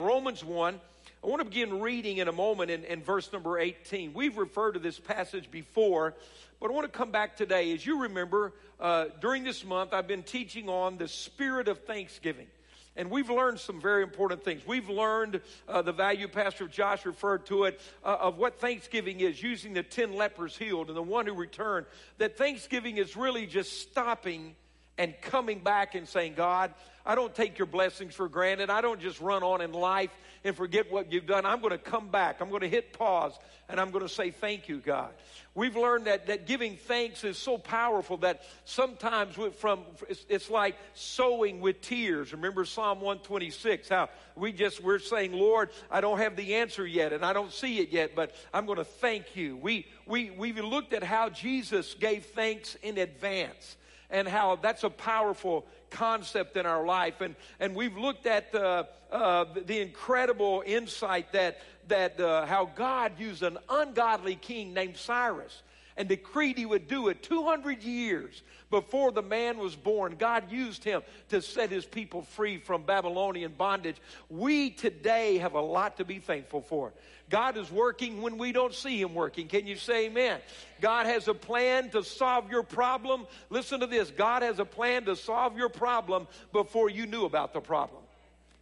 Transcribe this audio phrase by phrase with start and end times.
[0.00, 0.80] Romans 1.
[1.22, 4.12] I want to begin reading in a moment in, in, verse number 18.
[4.12, 6.14] We've referred to this passage before,
[6.58, 7.72] but I want to come back today.
[7.72, 12.48] As you remember, uh, during this month, I've been teaching on the spirit of thanksgiving.
[12.96, 14.66] And we've learned some very important things.
[14.66, 19.40] We've learned uh, the value Pastor Josh referred to it uh, of what Thanksgiving is,
[19.40, 21.86] using the 10 lepers healed and the one who returned.
[22.18, 24.56] That Thanksgiving is really just stopping
[24.98, 26.72] and coming back and saying, God,
[27.06, 28.70] I don't take your blessings for granted.
[28.70, 30.10] I don't just run on in life
[30.42, 31.44] and forget what you've done.
[31.44, 32.40] I'm going to come back.
[32.40, 35.10] I'm going to hit pause and I'm going to say thank you, God.
[35.54, 40.76] We've learned that, that giving thanks is so powerful that sometimes from, it's, it's like
[40.94, 42.32] sowing with tears.
[42.32, 47.12] Remember Psalm 126, how we just, we're saying, Lord, I don't have the answer yet
[47.12, 49.56] and I don't see it yet, but I'm going to thank you.
[49.56, 53.76] We, we, we've looked at how Jesus gave thanks in advance
[54.10, 57.20] and how that's a powerful concept in our life.
[57.20, 63.12] And, and we've looked at uh, uh, the incredible insight that, that uh, how God
[63.18, 65.62] used an ungodly king named Cyrus
[65.96, 70.16] and decreed he would do it 200 years before the man was born.
[70.18, 73.96] God used him to set his people free from Babylonian bondage.
[74.28, 76.92] We today have a lot to be thankful for.
[77.30, 79.48] God is working when we don't see him working.
[79.48, 80.40] Can you say amen?
[80.80, 83.26] God has a plan to solve your problem.
[83.50, 84.10] Listen to this.
[84.10, 88.02] God has a plan to solve your problem before you knew about the problem.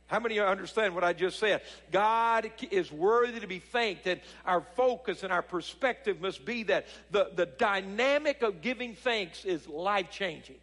[0.06, 1.62] How many understand what I just said?
[1.90, 6.86] God is worthy to be thanked, and our focus and our perspective must be that
[7.10, 10.56] the, the dynamic of giving thanks is life changing.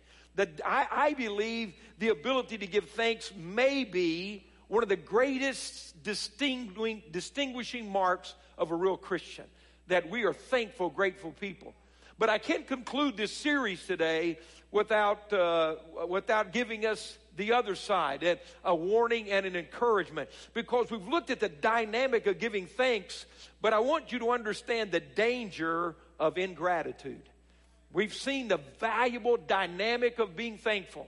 [0.63, 7.03] I, I believe the ability to give thanks may be one of the greatest distinguishing,
[7.11, 9.45] distinguishing marks of a real Christian.
[9.87, 11.73] That we are thankful, grateful people.
[12.17, 14.37] But I can't conclude this series today
[14.71, 15.75] without, uh,
[16.07, 21.39] without giving us the other side, a warning and an encouragement, because we've looked at
[21.39, 23.25] the dynamic of giving thanks,
[23.61, 27.21] but I want you to understand the danger of ingratitude.
[27.93, 31.07] We've seen the valuable dynamic of being thankful,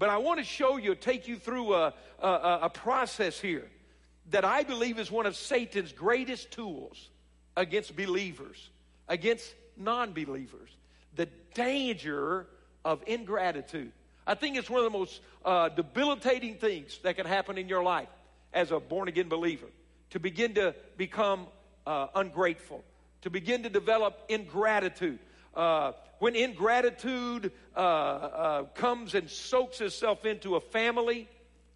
[0.00, 3.68] but I want to show you, take you through a, a, a process here
[4.30, 7.10] that I believe is one of Satan's greatest tools
[7.54, 8.70] against believers,
[9.08, 10.70] against non believers.
[11.16, 12.46] The danger
[12.82, 13.92] of ingratitude.
[14.26, 17.82] I think it's one of the most uh, debilitating things that can happen in your
[17.82, 18.08] life
[18.54, 19.66] as a born again believer
[20.10, 21.46] to begin to become
[21.86, 22.82] uh, ungrateful,
[23.20, 25.18] to begin to develop ingratitude.
[25.54, 31.28] Uh, when ingratitude uh, uh, comes and soaks itself into a family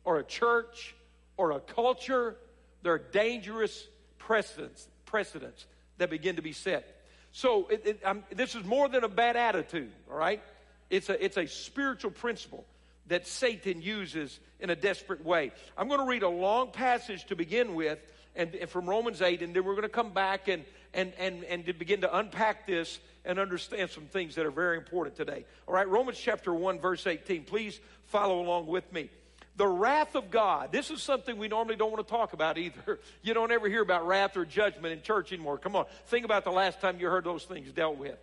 [0.05, 0.95] or a church
[1.37, 2.37] or a culture,
[2.83, 3.87] there are dangerous
[4.19, 5.67] precedents, precedents
[5.99, 7.03] that begin to be set.
[7.33, 10.43] So it, it, this is more than a bad attitude, all right?
[10.91, 12.65] It's a, it's a spiritual principle
[13.09, 15.51] that Satan uses in a desperate way.
[15.77, 17.99] I'm going to read a long passage to begin with,
[18.37, 21.45] and, and from Romans 8, and then we're going to come back and, and, and,
[21.45, 25.45] and to begin to unpack this and understand some things that are very important today.
[25.67, 27.45] All right, Romans chapter 1, verse 18.
[27.45, 29.11] Please follow along with me.
[29.57, 30.73] The wrath of God.
[30.73, 32.99] This is something we normally don't want to talk about either.
[33.23, 35.57] You don't ever hear about wrath or judgment in church anymore.
[35.59, 38.19] Come on, think about the last time you heard those things dealt with.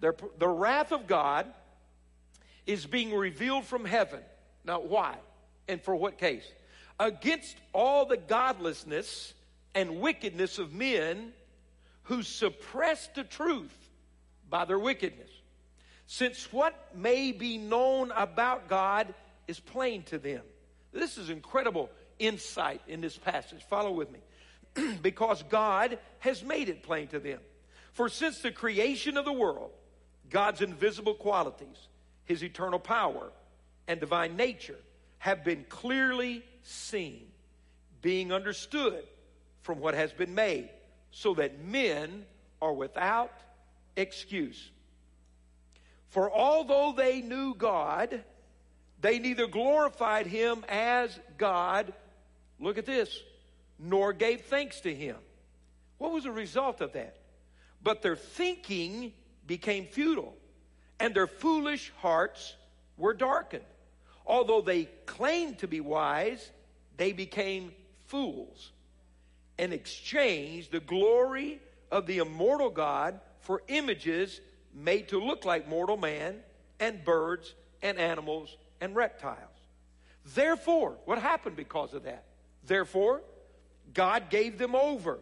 [0.00, 1.46] the wrath of God
[2.66, 4.20] is being revealed from heaven.
[4.64, 5.16] Now, why?
[5.68, 6.44] And for what case?
[7.00, 9.34] Against all the godlessness
[9.74, 11.32] and wickedness of men
[12.04, 13.83] who suppress the truth
[14.54, 15.30] by their wickedness.
[16.06, 19.12] Since what may be known about God
[19.48, 20.42] is plain to them.
[20.92, 23.64] This is incredible insight in this passage.
[23.64, 24.20] Follow with me.
[25.02, 27.40] because God has made it plain to them.
[27.94, 29.72] For since the creation of the world,
[30.30, 31.88] God's invisible qualities,
[32.24, 33.32] his eternal power,
[33.88, 34.78] and divine nature
[35.18, 37.26] have been clearly seen,
[38.02, 39.02] being understood
[39.62, 40.70] from what has been made,
[41.10, 42.24] so that men
[42.62, 43.32] are without
[43.96, 44.70] excuse.
[46.08, 48.22] For although they knew God,
[49.00, 51.92] they neither glorified him as God,
[52.60, 53.20] look at this,
[53.78, 55.16] nor gave thanks to him.
[55.98, 57.16] What was the result of that?
[57.82, 59.12] But their thinking
[59.46, 60.36] became futile
[61.00, 62.54] and their foolish hearts
[62.96, 63.64] were darkened.
[64.26, 66.50] Although they claimed to be wise,
[66.96, 67.72] they became
[68.06, 68.72] fools
[69.58, 71.60] and exchanged the glory
[71.90, 74.40] of the immortal God for images
[74.74, 76.40] made to look like mortal man
[76.80, 79.38] and birds and animals and reptiles.
[80.34, 82.24] Therefore, what happened because of that?
[82.66, 83.20] Therefore,
[83.92, 85.18] God gave them over.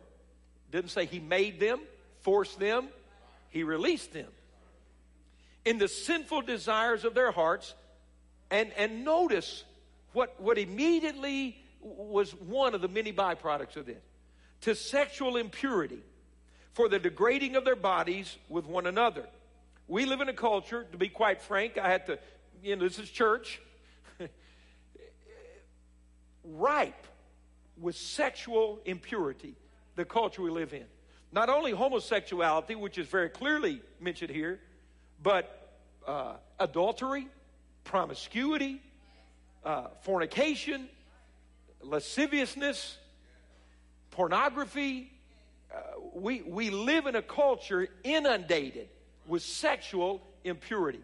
[0.70, 1.80] Didn't say He made them,
[2.20, 2.88] forced them,
[3.50, 4.28] He released them
[5.64, 7.74] in the sinful desires of their hearts.
[8.50, 9.64] And, and notice
[10.12, 14.02] what, what immediately was one of the many byproducts of this.
[14.62, 16.02] To sexual impurity
[16.72, 19.26] for the degrading of their bodies with one another.
[19.88, 22.18] We live in a culture, to be quite frank, I had to,
[22.62, 23.60] you know, this is church,
[26.44, 27.06] ripe
[27.80, 29.54] with sexual impurity,
[29.96, 30.84] the culture we live in.
[31.32, 34.60] Not only homosexuality, which is very clearly mentioned here,
[35.22, 37.28] but uh, adultery,
[37.84, 38.80] promiscuity,
[39.64, 40.88] uh, fornication,
[41.80, 42.98] lasciviousness,
[44.10, 45.10] pornography.
[45.72, 45.78] Uh,
[46.14, 48.88] we, we live in a culture inundated
[49.26, 51.00] with sexual impurity.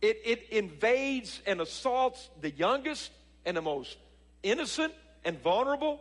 [0.00, 3.10] It, it invades and assaults the youngest
[3.44, 3.96] and the most
[4.42, 4.92] innocent
[5.24, 6.00] and vulnerable.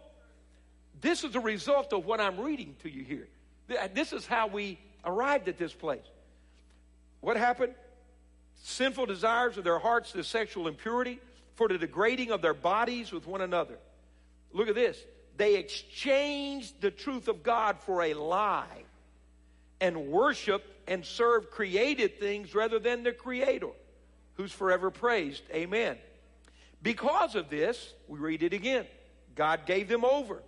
[1.01, 3.27] This is a result of what I'm reading to you here.
[3.93, 6.05] This is how we arrived at this place.
[7.21, 7.73] What happened?
[8.63, 11.19] Sinful desires of their hearts to sexual impurity,
[11.55, 13.77] for the degrading of their bodies with one another.
[14.53, 14.97] Look at this.
[15.37, 18.83] They exchanged the truth of God for a lie
[19.81, 23.69] and worship and serve created things rather than the Creator,
[24.35, 25.43] who's forever praised.
[25.53, 25.97] Amen.
[26.81, 28.85] Because of this, we read it again.
[29.35, 30.41] God gave them over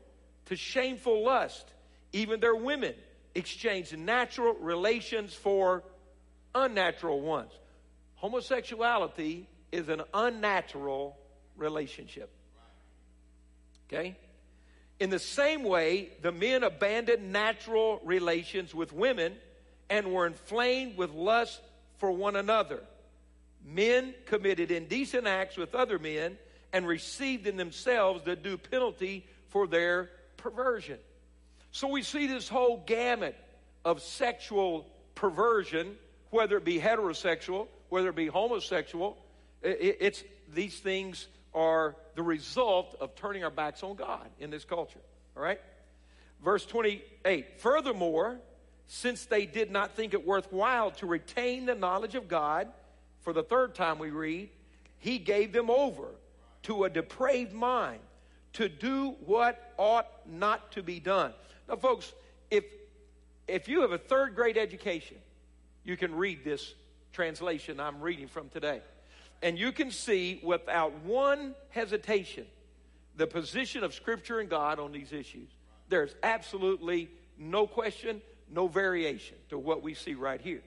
[0.45, 1.65] to shameful lust.
[2.13, 2.93] Even their women
[3.35, 5.83] exchanged natural relations for
[6.55, 7.51] unnatural ones.
[8.15, 11.17] Homosexuality is an unnatural
[11.57, 12.29] relationship.
[13.87, 14.15] Okay?
[14.99, 19.35] In the same way, the men abandoned natural relations with women
[19.89, 21.61] and were inflamed with lust
[21.97, 22.81] for one another.
[23.65, 26.37] Men committed indecent acts with other men
[26.73, 30.97] and received in themselves the due penalty for their perversion.
[31.71, 33.35] So we see this whole gamut
[33.85, 35.95] of sexual perversion,
[36.31, 39.17] whether it be heterosexual, whether it be homosexual.
[39.61, 40.23] It's
[40.53, 41.27] these things
[41.57, 44.99] are the result of turning our backs on God in this culture.
[45.35, 45.59] All right?
[46.43, 47.59] Verse 28.
[47.59, 48.37] Furthermore,
[48.85, 52.67] since they did not think it worthwhile to retain the knowledge of God,
[53.21, 54.49] for the third time we read,
[54.99, 56.05] he gave them over
[56.63, 58.01] to a depraved mind
[58.53, 61.33] to do what ought not to be done.
[61.67, 62.13] Now, folks,
[62.51, 62.65] if
[63.47, 65.17] if you have a third grade education,
[65.83, 66.75] you can read this
[67.13, 68.81] translation I'm reading from today.
[69.41, 72.45] And you can see without one hesitation
[73.15, 75.49] the position of Scripture and God on these issues.
[75.89, 80.61] There's absolutely no question, no variation to what we see right here.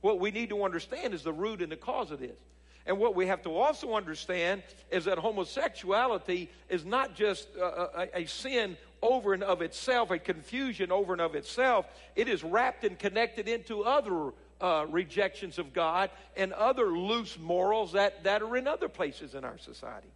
[0.00, 2.38] What we need to understand is the root and the cause of this.
[2.86, 8.20] And what we have to also understand is that homosexuality is not just a, a,
[8.20, 11.86] a, sin over and of itself, a confusion over and of itself.
[12.14, 16.08] It is wrapped and connected into other uh, rejections of God
[16.38, 20.08] and other loose morals that, that are in other places in our society.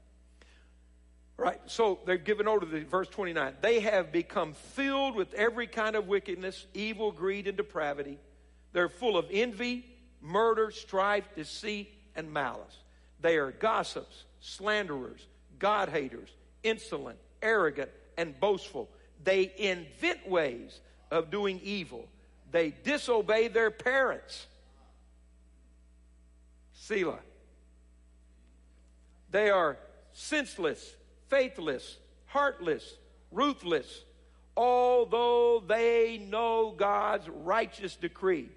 [1.36, 3.56] Right, so they've given over to the verse 29.
[3.60, 8.18] They have become filled with every kind of wickedness, evil, greed, and depravity.
[8.72, 9.84] They're full of envy,
[10.22, 12.76] murder, strife, deceit, and malice.
[13.20, 15.20] They are gossips, slanderers,
[15.58, 16.30] God haters,
[16.62, 18.88] insolent, arrogant, and boastful.
[19.22, 20.80] They invent ways
[21.10, 22.08] of doing evil.
[22.50, 24.46] They disobey their parents.
[26.74, 27.18] Selah.
[29.30, 29.76] They are
[30.12, 30.94] senseless,
[31.28, 32.94] faithless, heartless,
[33.30, 34.04] ruthless,
[34.56, 38.48] although they know God's righteous decree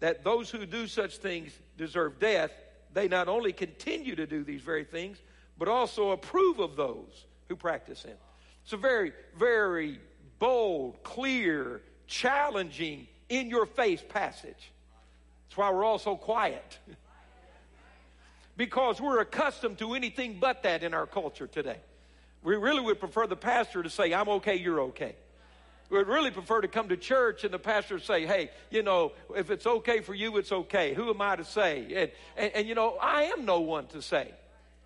[0.00, 2.50] that those who do such things deserve death,
[2.92, 5.18] they not only continue to do these very things,
[5.58, 8.16] but also approve of those who practice them.
[8.64, 10.00] It's a very, very
[10.40, 14.70] bold, clear, challenging, in your face passage.
[15.48, 16.78] That's why we're all so quiet.
[18.58, 21.78] because we're accustomed to anything but that in our culture today.
[22.42, 25.14] We really would prefer the pastor to say, I'm okay, you're okay.
[25.88, 29.12] We would really prefer to come to church and the pastor say, hey, you know,
[29.34, 30.92] if it's okay for you, it's okay.
[30.92, 31.86] Who am I to say?
[31.94, 34.32] And, and, and you know, I am no one to say,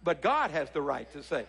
[0.04, 1.46] but God has the right to say.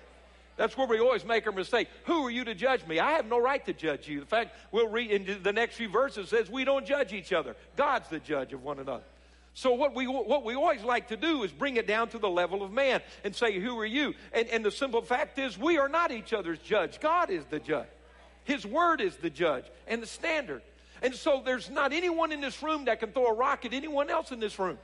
[0.58, 1.88] That's where we always make our mistake.
[2.06, 3.00] Who are you to judge me?
[3.00, 4.20] I have no right to judge you.
[4.20, 7.56] In fact, we'll read in the next few verses says we don't judge each other.
[7.76, 9.04] God's the judge of one another.
[9.54, 12.30] So what we what we always like to do is bring it down to the
[12.30, 15.78] level of man and say, "Who are you?" And, and the simple fact is, we
[15.80, 17.00] are not each other's judge.
[17.00, 17.88] God is the judge.
[18.44, 20.62] His word is the judge and the standard.
[21.02, 24.10] And so there's not anyone in this room that can throw a rock at anyone
[24.10, 24.78] else in this room.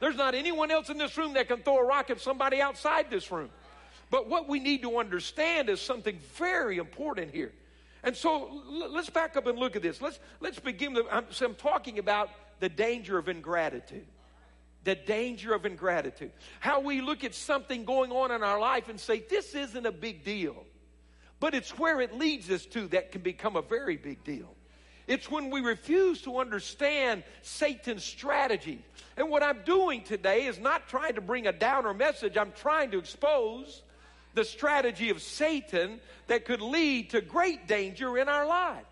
[0.00, 3.10] There's not anyone else in this room that can throw a rock at somebody outside
[3.10, 3.50] this room.
[4.10, 7.52] But what we need to understand is something very important here.
[8.02, 10.00] And so let's back up and look at this.
[10.00, 10.94] Let's, let's begin.
[10.94, 14.06] The, I'm, so I'm talking about the danger of ingratitude.
[14.84, 16.32] The danger of ingratitude.
[16.58, 19.92] How we look at something going on in our life and say, this isn't a
[19.92, 20.64] big deal.
[21.38, 24.54] But it's where it leads us to that can become a very big deal.
[25.06, 28.82] It's when we refuse to understand Satan's strategy.
[29.16, 32.90] And what I'm doing today is not trying to bring a downer message, I'm trying
[32.92, 33.82] to expose
[34.34, 38.84] the strategy of Satan that could lead to great danger in our life.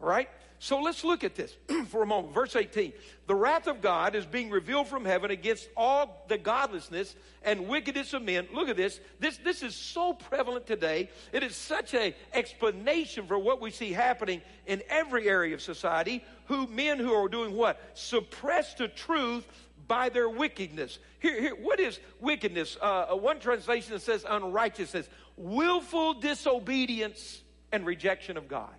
[0.00, 0.28] All right?
[0.60, 1.54] So let's look at this
[1.88, 2.34] for a moment.
[2.34, 2.92] Verse 18.
[3.26, 7.14] The wrath of God is being revealed from heaven against all the godlessness
[7.44, 8.48] and wickedness of men.
[8.52, 8.98] Look at this.
[9.20, 11.10] This, this is so prevalent today.
[11.32, 16.24] It is such a explanation for what we see happening in every area of society.
[16.46, 17.80] Who men who are doing what?
[17.94, 19.46] Suppress the truth
[19.88, 20.98] by their wickedness.
[21.18, 22.76] Here, here what is wickedness?
[22.80, 27.42] Uh, uh one translation says unrighteousness, willful disobedience
[27.72, 28.74] and rejection of God.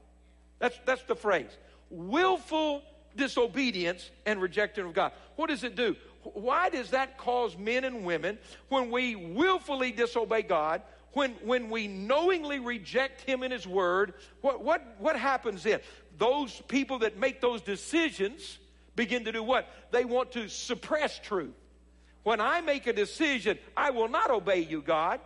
[0.60, 1.50] That's, that's the phrase.
[1.90, 2.84] Willful
[3.16, 5.12] disobedience and rejection of God.
[5.36, 5.96] What does it do?
[6.24, 8.38] Why does that cause men and women,
[8.68, 10.82] when we willfully disobey God,
[11.14, 15.80] when, when we knowingly reject Him and His Word, what, what, what happens then?
[16.18, 18.60] Those people that make those decisions
[19.00, 19.66] begin to do what?
[19.92, 21.56] They want to suppress truth.
[22.24, 25.22] When I make a decision, I will not obey you, God.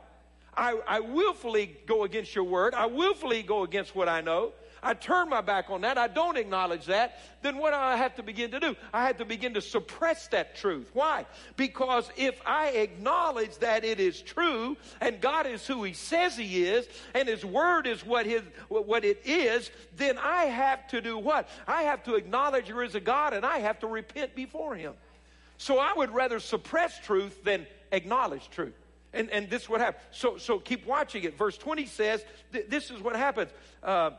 [0.55, 2.75] I, I willfully go against your word.
[2.75, 4.53] I willfully go against what I know.
[4.83, 8.15] I turn my back on that, I don't acknowledge that, then what do I have
[8.15, 8.75] to begin to do?
[8.93, 10.89] I have to begin to suppress that truth.
[10.93, 11.25] Why?
[11.55, 16.65] Because if I acknowledge that it is true and God is who He says He
[16.65, 21.17] is and His Word is what, his, what it is, then I have to do
[21.17, 21.47] what?
[21.67, 24.93] I have to acknowledge there is a God and I have to repent before Him.
[25.57, 28.73] So I would rather suppress truth than acknowledge truth.
[29.13, 30.03] And, and this is what happens.
[30.11, 31.37] So, so keep watching it.
[31.37, 33.51] Verse 20 says, th- this is what happens.
[33.83, 34.11] Uh,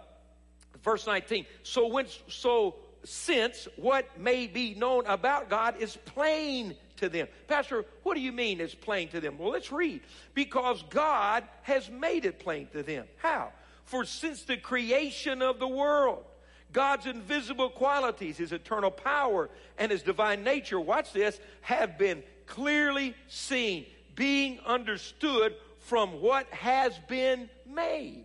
[0.84, 1.46] verse 19.
[1.62, 7.28] So when so since what may be known about God is plain to them.
[7.48, 9.38] Pastor, what do you mean it's plain to them?
[9.38, 10.00] Well, let's read.
[10.32, 13.06] Because God has made it plain to them.
[13.18, 13.52] How?
[13.84, 16.24] For since the creation of the world,
[16.72, 23.14] God's invisible qualities, his eternal power, and his divine nature, watch this, have been clearly
[23.28, 28.24] seen, being understood from what has been made.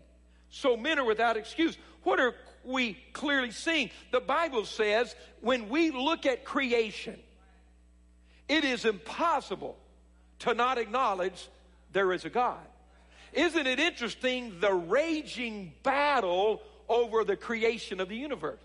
[0.50, 1.78] So men are without excuse.
[2.04, 2.34] What are
[2.70, 3.90] we clearly seeing?
[4.12, 7.20] The Bible says when we look at creation,
[8.48, 9.78] it is impossible
[10.40, 11.50] to not acknowledge
[11.94, 12.60] there is a God.
[13.34, 18.60] Isn't it interesting the raging battle over the creation of the universe?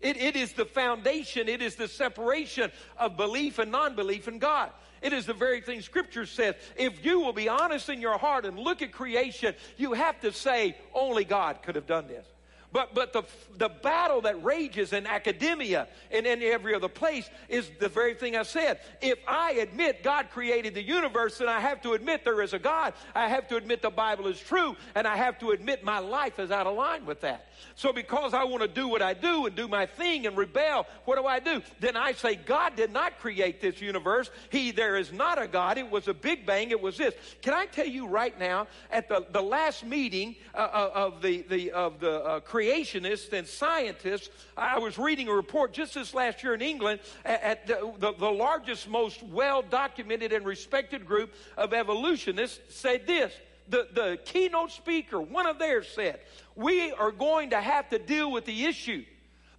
[0.00, 4.38] It, it is the foundation, it is the separation of belief and non belief in
[4.38, 4.70] God.
[5.00, 6.54] It is the very thing Scripture says.
[6.76, 10.32] If you will be honest in your heart and look at creation, you have to
[10.32, 12.26] say, only God could have done this.
[12.70, 13.22] But, but the,
[13.56, 18.36] the battle that rages in academia and in every other place is the very thing
[18.36, 18.80] I said.
[19.00, 22.58] If I admit God created the universe, then I have to admit there is a
[22.58, 22.92] God.
[23.14, 26.38] I have to admit the Bible is true, and I have to admit my life
[26.38, 27.46] is out of line with that.
[27.74, 30.86] So because I want to do what I do and do my thing and rebel,
[31.06, 31.62] what do I do?
[31.80, 34.30] Then I say, God did not create this universe.
[34.50, 35.78] He, there is not a God.
[35.78, 36.70] It was a big bang.
[36.70, 37.14] It was this.
[37.40, 41.42] Can I tell you right now, at the, the last meeting uh, uh of the,
[41.48, 44.30] the, of the uh, creationists and scientists.
[44.56, 48.30] I was reading a report just this last year in England at, the, the, the
[48.30, 53.32] largest, most well documented and respected group of evolutionists said this.
[53.68, 56.20] The, the keynote speaker, one of theirs said,
[56.56, 59.04] We are going to have to deal with the issue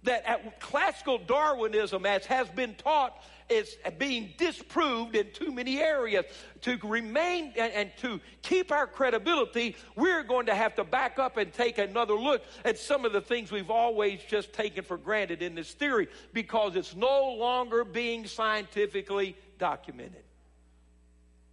[0.02, 6.24] that classical Darwinism, as has been taught, is being disproved in too many areas.
[6.62, 11.36] To remain and, and, to keep our credibility, we're going to have to back up
[11.36, 15.42] and take another look at some of the things we've always just taken for granted
[15.42, 20.22] in this theory because it's no longer being scientifically documented.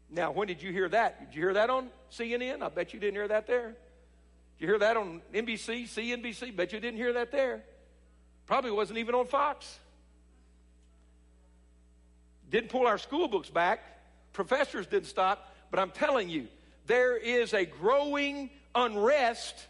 [0.09, 1.19] Now, when did you hear that?
[1.19, 2.61] Did you hear that on CNN?
[2.61, 3.75] I bet you didn't hear that there.
[4.57, 6.55] Did you hear that on NBC, CNBC?
[6.55, 7.63] Bet you didn't hear that there.
[8.45, 9.79] Probably wasn't even on Fox.
[12.49, 13.83] Didn't pull our school books back.
[14.33, 15.53] Professors didn't stop.
[15.69, 16.47] But I'm telling you,
[16.85, 19.67] there is a growing unrest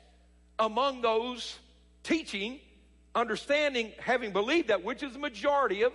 [0.59, 1.57] among those
[2.03, 2.59] teaching,
[3.15, 5.93] understanding, having believed that, which is the majority of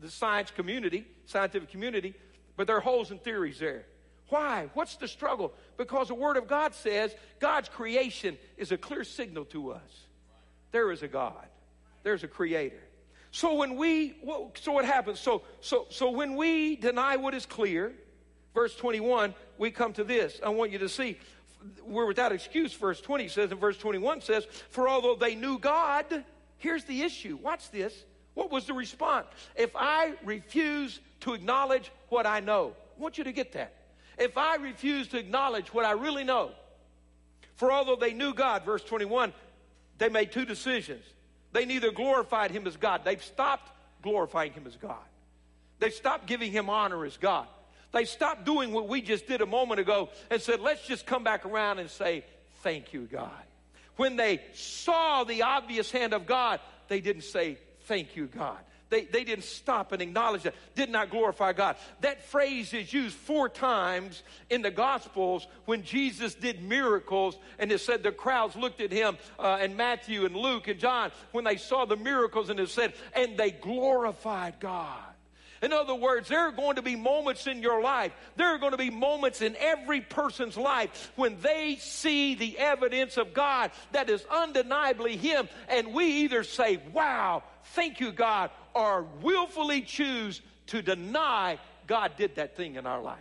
[0.00, 2.14] the science community, scientific community,
[2.56, 3.84] but there are holes and theories there.
[4.28, 4.68] Why?
[4.74, 5.52] What's the struggle?
[5.76, 10.06] Because the Word of God says God's creation is a clear signal to us.
[10.70, 11.46] There is a God.
[12.02, 12.80] There's a creator.
[13.32, 14.14] So when we,
[14.54, 15.20] so what happens?
[15.20, 17.92] So, so, so when we deny what is clear,
[18.54, 20.40] verse 21, we come to this.
[20.44, 21.18] I want you to see,
[21.84, 26.24] we're without excuse, verse 20 says, and verse 21 says, for although they knew God,
[26.58, 27.36] here's the issue.
[27.36, 27.94] Watch this.
[28.34, 29.26] What was the response?
[29.54, 33.74] If I refuse to acknowledge what I know, I want you to get that.
[34.18, 36.50] If I refuse to acknowledge what I really know,
[37.60, 39.34] For although they knew God, verse 21,
[39.98, 41.04] they made two decisions.
[41.52, 44.96] They neither glorified him as God, they've stopped glorifying him as God.
[45.78, 47.46] They stopped giving him honor as God.
[47.92, 51.24] They stopped doing what we just did a moment ago and said, let's just come
[51.24, 52.24] back around and say,
[52.62, 53.30] thank you, God.
[53.96, 58.58] When they saw the obvious hand of God, they didn't say, thank you, God.
[58.90, 61.76] They, they didn't stop and acknowledge that, did not glorify God.
[62.00, 67.80] That phrase is used four times in the Gospels when Jesus did miracles, and it
[67.80, 71.56] said the crowds looked at him, uh, and Matthew and Luke and John, when they
[71.56, 74.98] saw the miracles, and it said, and they glorified God.
[75.62, 78.72] In other words, there are going to be moments in your life, there are going
[78.72, 84.08] to be moments in every person's life when they see the evidence of God that
[84.08, 87.42] is undeniably Him, and we either say, Wow,
[87.74, 93.18] thank you, God, or willfully choose to deny God did that thing in our life.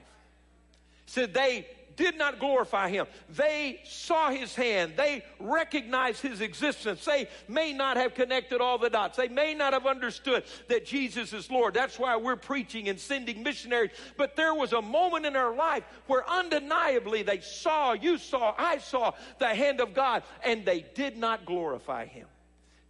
[1.06, 1.68] Said so they
[2.00, 3.08] did not glorify him.
[3.28, 4.94] They saw his hand.
[4.96, 7.04] They recognized his existence.
[7.04, 9.18] They may not have connected all the dots.
[9.18, 11.74] They may not have understood that Jesus is Lord.
[11.74, 13.92] That's why we're preaching and sending missionaries.
[14.16, 18.78] But there was a moment in their life where undeniably they saw, you saw, I
[18.78, 22.28] saw the hand of God, and they did not glorify him.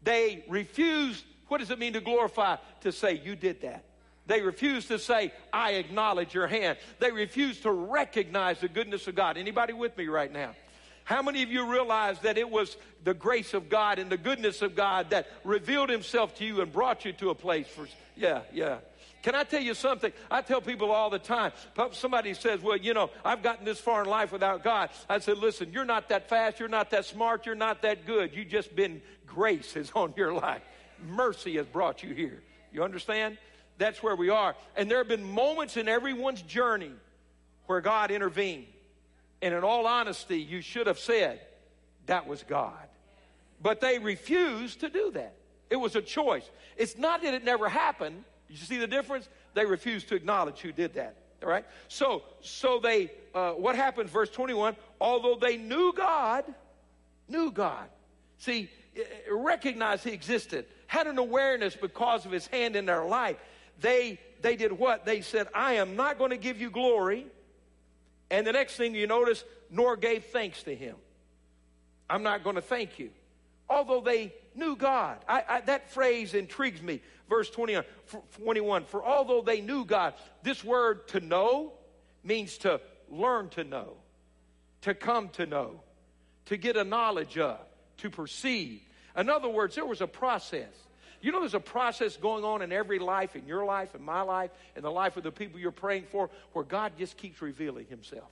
[0.04, 1.26] They refused.
[1.50, 2.58] What does it mean to glorify?
[2.82, 3.84] To say, you did that.
[4.26, 6.78] They refuse to say, I acknowledge your hand.
[7.00, 9.38] They refuse to recognize the goodness of God.
[9.38, 10.52] Anybody with me right now?
[11.04, 14.62] How many of you realize that it was the grace of God and the goodness
[14.62, 18.42] of God that revealed himself to you and brought you to a place for, yeah,
[18.54, 18.78] yeah.
[19.24, 20.14] Can I tell you something?
[20.30, 21.52] I tell people all the time.
[21.94, 24.92] Somebody says, Well, you know, I've gotten this far in life without God.
[25.10, 28.36] I said, Listen, you're not that fast, you're not that smart, you're not that good.
[28.36, 30.62] You just been grace is on your life.
[31.08, 32.42] Mercy has brought you here.
[32.72, 33.38] You understand?
[33.80, 34.56] that's where we are.
[34.76, 36.92] And there have been moments in everyone's journey
[37.66, 38.68] where God intervened.
[39.42, 41.40] And in all honesty, you should have said,
[42.06, 42.74] that was God.
[43.62, 45.34] But they refused to do that.
[45.70, 46.48] It was a choice.
[46.78, 48.24] It's not that it never happened.
[48.50, 49.30] You see the difference?
[49.54, 51.16] They refused to acknowledge who did that.
[51.42, 51.66] All right?
[51.88, 54.76] So, so they, uh, what happens, verse 21?
[55.00, 56.44] Although they knew God,
[57.30, 57.88] knew God.
[58.40, 63.38] See, Eh, recognized He existed, had an awareness because of His hand in their life
[63.82, 65.06] they, they did what?
[65.06, 67.28] They said, I am not going to give you glory.
[68.30, 70.96] And the next thing you notice, nor gave thanks to him.
[72.10, 73.12] I'm not going to thank you.
[73.70, 75.20] Although they knew God.
[75.28, 77.02] I, I, that phrase intrigues me.
[77.30, 81.74] Verse 21 for, 21 For although they knew God, this word to know
[82.24, 83.94] means to learn to know,
[84.82, 85.82] to come to know,
[86.46, 87.60] to get a knowledge of,
[87.98, 88.82] to perceive.
[89.18, 90.74] In other words, there was a process.
[91.22, 94.22] You know, there's a process going on in every life, in your life, in my
[94.22, 97.88] life, in the life of the people you're praying for, where God just keeps revealing
[97.90, 98.30] Himself,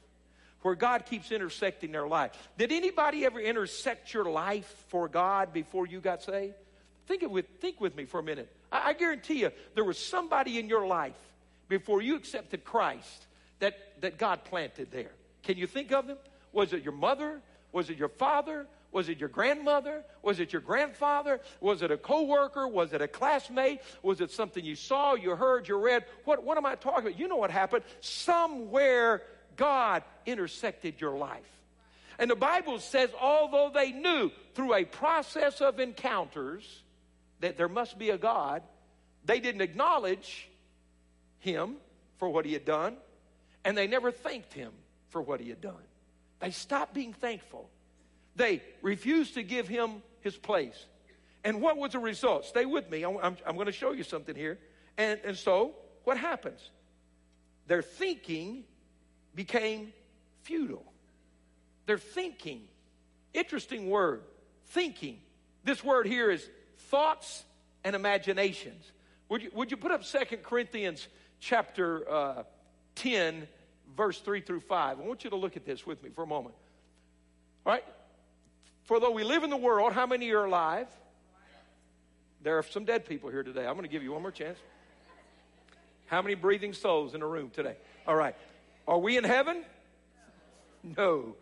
[0.62, 2.32] where God keeps intersecting their life.
[2.58, 6.56] Did anybody ever intersect your life for God before you got saved?
[7.08, 8.50] Think, it with, think with me for a minute.
[8.72, 11.16] I, I guarantee you, there was somebody in your life
[11.68, 13.28] before you accepted Christ
[13.60, 15.12] that, that God planted there.
[15.44, 16.18] Can you think of them?
[16.54, 17.42] Was it your mother?
[17.72, 18.68] Was it your father?
[18.92, 20.04] Was it your grandmother?
[20.24, 21.42] Was it your grandfather?
[21.60, 22.68] Was it a coworker?
[22.68, 23.82] Was it a classmate?
[24.02, 26.06] Was it something you saw, you heard, you read?
[26.26, 27.20] What, what am I talking about?
[27.20, 27.84] You know what happened.
[28.00, 29.24] Somewhere
[29.56, 31.44] God intersected your life.
[32.20, 36.84] And the Bible says, although they knew through a process of encounters
[37.42, 38.64] that there must be a God,
[39.26, 40.50] they didn't acknowledge
[41.40, 41.76] him
[42.18, 42.98] for what he had done,
[43.64, 44.72] and they never thanked him
[45.10, 45.84] for what he had done.
[46.40, 47.70] They stopped being thankful.
[48.38, 50.86] They refused to give him his place.
[51.44, 52.46] And what was the result?
[52.46, 53.04] Stay with me.
[53.04, 54.60] I'm, I'm, going to show you something here.
[54.98, 55.74] And, and so,
[56.04, 56.60] what happens?
[57.68, 58.64] Their thinking
[59.34, 59.92] became
[60.44, 60.86] futile.
[61.86, 62.62] Their thinking.
[63.34, 64.24] Interesting word.
[64.68, 65.20] Thinking.
[65.64, 66.48] This word here is
[66.90, 67.44] thoughts
[67.84, 68.92] and imaginations.
[69.30, 71.08] Would you, would you put up Second Corinthians
[71.40, 72.44] chapter uh,
[72.96, 73.48] 10,
[73.96, 75.00] verse 3 through 5?
[75.00, 76.56] I want you to look at this with me for a moment.
[77.66, 77.84] All right?
[78.88, 80.88] For though we live in the world, how many are alive?
[82.42, 83.68] There are some dead people here today.
[83.68, 84.58] I'm going to give you one more chance.
[86.06, 87.76] How many breathing souls in the room today?
[88.08, 88.34] All right.
[88.88, 89.64] Are we in heaven?
[90.96, 91.36] No.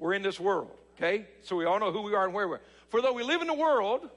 [0.00, 1.26] We're in this world, okay?
[1.42, 2.60] So we all know who we are and where we're.
[2.88, 4.10] For though we live in the world,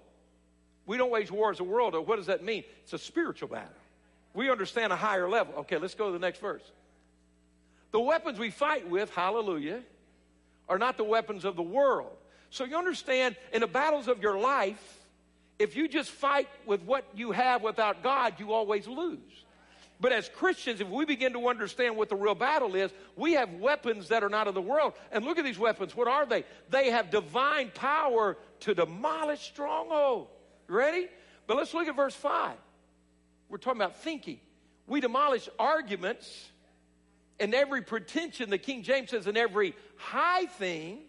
[0.88, 1.94] we don't wage war as a world.
[2.08, 2.64] What does that mean?
[2.82, 3.70] It's a spiritual battle.
[4.34, 5.54] We understand a higher level.
[5.60, 6.64] Okay, let's go to the next verse.
[7.92, 9.84] The weapons we fight with, hallelujah,
[10.68, 12.18] are not the weapons of the world.
[12.54, 15.00] So you understand, in the battles of your life,
[15.58, 19.18] if you just fight with what you have without God, you always lose.
[20.00, 23.52] But as Christians, if we begin to understand what the real battle is, we have
[23.56, 24.94] weapons that are not of the world.
[25.12, 25.96] And look at these weapons.
[25.96, 26.44] What are they?
[26.70, 30.30] They have divine power to demolish strongholds.
[30.68, 31.08] Ready?
[31.48, 32.56] But let's look at verse 5.
[33.50, 34.40] We're talking about thinking.
[34.86, 36.50] We demolish arguments
[37.40, 41.00] and every pretension, the King James says, and every high thing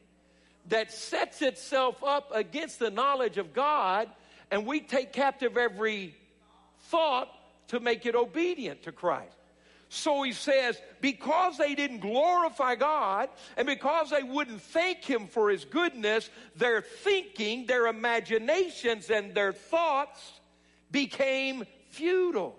[0.69, 4.09] that sets itself up against the knowledge of God,
[4.51, 6.15] and we take captive every
[6.89, 7.29] thought
[7.69, 9.37] to make it obedient to Christ.
[9.89, 15.51] So he says, because they didn't glorify God and because they wouldn't thank him for
[15.51, 20.41] his goodness, their thinking, their imaginations, and their thoughts
[20.91, 22.59] became futile.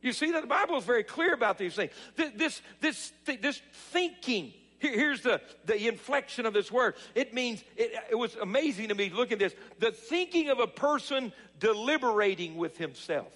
[0.00, 1.90] You see that the Bible is very clear about these things.
[2.14, 4.52] This, this, this, thinking.
[4.78, 6.94] Here's the, the inflection of this word.
[7.14, 9.10] It means, it, it was amazing to me.
[9.10, 9.54] Look at this.
[9.78, 13.32] The thinking of a person deliberating with himself.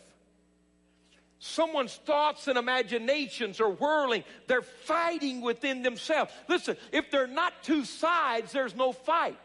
[1.38, 4.24] Someone's thoughts and imaginations are whirling.
[4.46, 6.32] They're fighting within themselves.
[6.48, 9.38] Listen, if they're not two sides, there's no fight.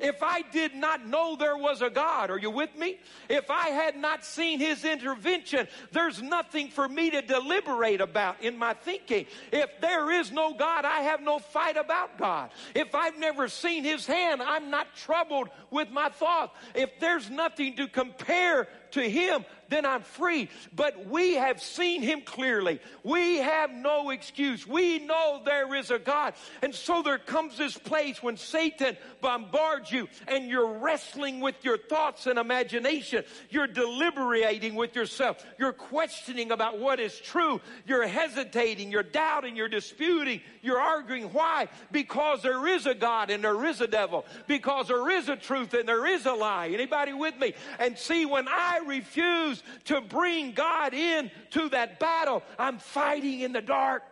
[0.00, 2.98] If I did not know there was a God, are you with me?
[3.28, 8.56] If I had not seen his intervention, there's nothing for me to deliberate about in
[8.56, 9.26] my thinking.
[9.52, 12.50] If there is no God, I have no fight about God.
[12.74, 16.56] If I've never seen his hand, I'm not troubled with my thoughts.
[16.74, 20.48] If there's nothing to compare to him, then I'm free.
[20.74, 22.80] But we have seen him clearly.
[23.04, 24.66] We have no excuse.
[24.66, 26.34] We know there is a God.
[26.62, 31.78] And so there comes this place when Satan bombards you and you're wrestling with your
[31.78, 33.24] thoughts and imagination.
[33.50, 35.44] You're deliberating with yourself.
[35.58, 37.60] You're questioning about what is true.
[37.86, 38.90] You're hesitating.
[38.90, 39.56] You're doubting.
[39.56, 40.40] You're disputing.
[40.62, 41.24] You're arguing.
[41.32, 41.68] Why?
[41.92, 44.24] Because there is a God and there is a devil.
[44.46, 46.68] Because there is a truth and there is a lie.
[46.68, 47.54] Anybody with me?
[47.78, 53.52] And see, when I refuse to bring God in to that battle, I'm fighting in
[53.52, 54.02] the dark.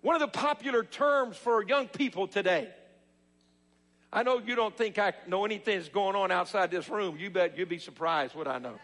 [0.00, 2.68] One of the popular terms for young people today.
[4.12, 7.16] I know you don't think I know anything that's going on outside this room.
[7.18, 8.78] You bet you'd be surprised what I know.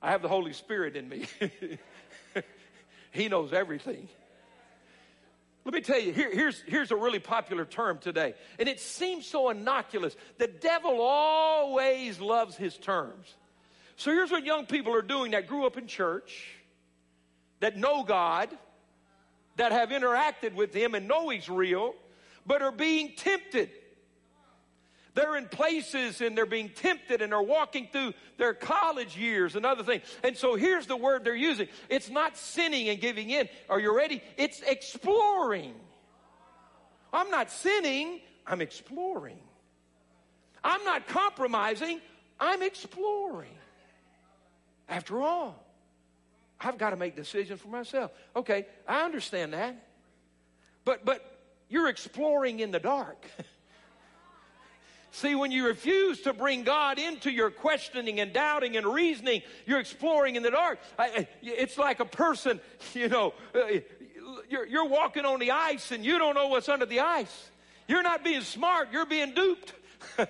[0.00, 1.26] I have the Holy Spirit in me.
[3.10, 4.08] he knows everything.
[5.68, 9.26] Let me tell you, here, here's, here's a really popular term today, and it seems
[9.26, 10.16] so innocuous.
[10.38, 13.26] The devil always loves his terms.
[13.96, 16.54] So here's what young people are doing that grew up in church,
[17.60, 18.48] that know God,
[19.56, 21.94] that have interacted with Him and know He's real,
[22.46, 23.68] but are being tempted
[25.18, 29.66] they're in places and they're being tempted and they're walking through their college years and
[29.66, 30.04] other things.
[30.22, 33.48] And so here's the word they're using it's not sinning and giving in.
[33.68, 34.22] Are you ready?
[34.36, 35.74] It's exploring.
[37.12, 39.40] I'm not sinning, I'm exploring.
[40.62, 42.00] I'm not compromising,
[42.38, 43.56] I'm exploring.
[44.88, 45.64] After all,
[46.60, 48.12] I've got to make decisions for myself.
[48.36, 49.84] Okay, I understand that.
[50.84, 53.26] But but you're exploring in the dark.
[55.10, 59.80] See, when you refuse to bring God into your questioning and doubting and reasoning, you're
[59.80, 60.78] exploring in the dark.
[61.42, 62.60] It's like a person,
[62.94, 63.80] you know, uh,
[64.48, 67.50] you're, you're walking on the ice and you don't know what's under the ice.
[67.86, 69.72] You're not being smart, you're being duped.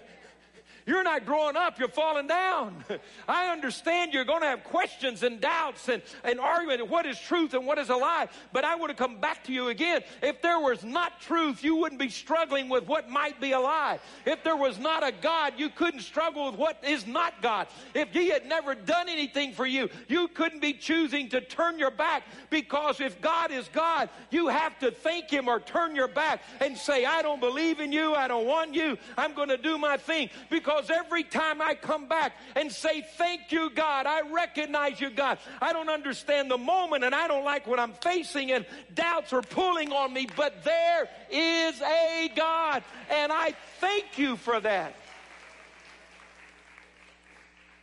[0.89, 2.83] You're not growing up, you're falling down.
[3.29, 7.53] I understand you're going to have questions and doubts and, and argument what is truth
[7.53, 8.29] and what is a lie.
[8.55, 10.01] But I would have come back to you again.
[10.23, 14.01] If there was not truth, you wouldn't be struggling with what might be a lie.
[14.25, 17.67] If there was not a God, you couldn't struggle with what is not God.
[17.93, 21.91] If He had never done anything for you, you couldn't be choosing to turn your
[21.91, 26.43] back because if God is God, you have to thank Him or turn your back
[26.63, 28.15] and say, I don't believe in you.
[28.15, 28.97] I don't want you.
[29.19, 33.05] I'm going to do my thing because because every time I come back and say,
[33.17, 35.39] Thank you, God, I recognize you, God.
[35.61, 38.65] I don't understand the moment and I don't like what I'm facing, and
[38.95, 44.61] doubts are pulling on me, but there is a God, and I thank you for
[44.61, 44.95] that.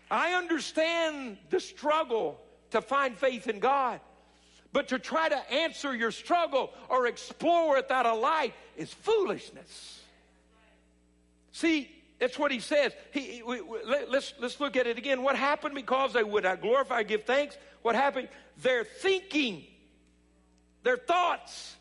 [0.09, 2.39] I understand the struggle
[2.71, 3.99] to find faith in God.
[4.71, 10.01] But to try to answer your struggle or explore without a light is foolishness.
[11.53, 12.93] See, that's what he says.
[13.11, 15.21] He, we, we, let's, let's look at it again.
[15.21, 17.57] What happened because they would not glorify, give thanks?
[17.81, 18.29] What happened?
[18.61, 19.65] Their thinking,
[20.83, 21.75] their thoughts,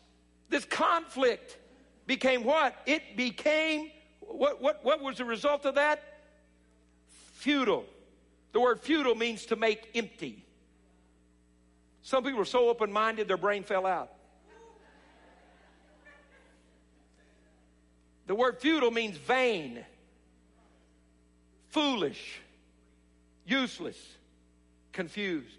[0.49, 1.57] this conflict
[2.05, 2.75] became what?
[2.85, 6.03] It became, what, what, what was the result of that?
[7.35, 7.85] Futile.
[8.51, 10.43] The word futile means to make empty.
[12.01, 14.11] Some people are so open minded, their brain fell out.
[18.27, 19.85] The word futile means vain
[21.75, 22.39] foolish,
[23.45, 23.97] useless,
[24.93, 25.57] confused.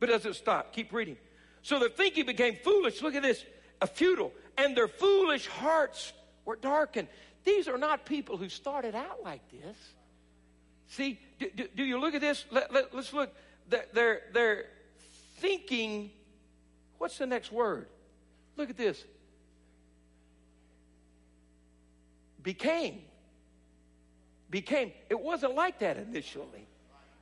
[0.00, 0.72] But it doesn't stop.
[0.72, 1.16] Keep reading.
[1.62, 3.00] So their thinking became foolish.
[3.00, 3.44] Look at this.
[3.80, 4.32] A futile.
[4.58, 6.12] And their foolish hearts
[6.44, 7.06] were darkened.
[7.44, 9.76] These are not people who started out like this.
[10.88, 12.44] See, do, do, do you look at this?
[12.50, 13.32] Let, let, let's look.
[13.68, 14.64] They're, they're
[15.36, 16.10] thinking.
[16.98, 17.86] What's the next word?
[18.56, 19.04] Look at this.
[22.42, 23.02] Became.
[24.54, 24.92] Became.
[25.10, 26.68] It wasn't like that initially.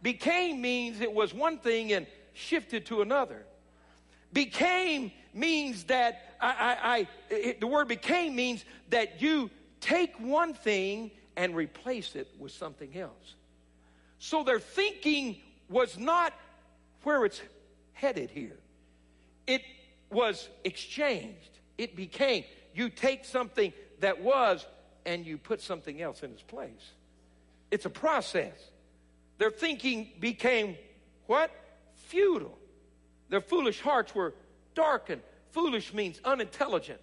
[0.02, 3.46] Became means it was one thing and shifted to another.
[4.34, 9.48] Became means that I, I, I it, the word became means that you
[9.80, 13.34] take one thing and replace it with something else.
[14.18, 15.38] So their thinking
[15.70, 16.34] was not
[17.02, 17.40] where it's
[17.94, 18.58] headed here.
[19.46, 19.62] It
[20.10, 21.60] was exchanged.
[21.78, 22.44] It became.
[22.74, 24.66] You take something that was
[25.06, 26.92] and you put something else in its place.
[27.72, 28.54] It's a process.
[29.38, 30.76] Their thinking became
[31.26, 31.50] what?
[31.94, 32.56] Futile.
[33.30, 34.34] Their foolish hearts were
[34.74, 35.22] darkened.
[35.52, 37.00] Foolish means unintelligent,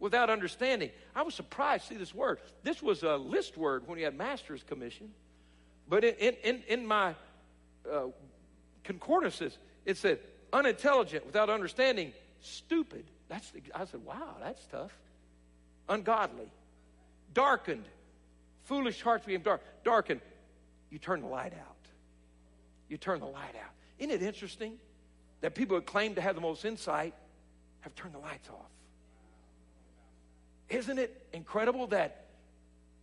[0.00, 0.90] without understanding.
[1.14, 2.40] I was surprised to see this word.
[2.64, 5.10] This was a list word when he had master's commission.
[5.88, 7.14] But in, in, in my
[7.90, 8.08] uh,
[8.82, 10.18] concordances, it said
[10.52, 13.04] unintelligent, without understanding, stupid.
[13.28, 14.92] That's the, I said, wow, that's tough.
[15.88, 16.50] Ungodly,
[17.34, 17.84] darkened,
[18.68, 20.20] foolish hearts became dark, darkened.
[20.90, 21.76] You turn the light out.
[22.88, 23.72] You turn the light out.
[23.98, 24.74] Isn't it interesting
[25.40, 27.14] that people who claim to have the most insight
[27.80, 28.70] have turned the lights off?
[30.68, 32.26] Isn't it incredible that